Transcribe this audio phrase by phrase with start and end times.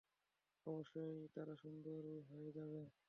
[0.67, 2.81] অবশ্যই, তারা সুন্দরী হয়ে যাবে।